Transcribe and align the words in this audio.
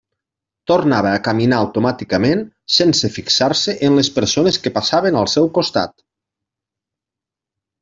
Tornava 0.69 1.09
a 1.17 1.19
caminar 1.27 1.59
automàticament, 1.65 2.41
sense 2.79 3.11
fixar-se 3.19 3.77
en 3.89 4.01
les 4.01 4.11
persones 4.17 4.59
que 4.65 4.73
passaven 4.81 5.21
al 5.23 5.31
seu 5.37 5.53
costat. 5.61 5.97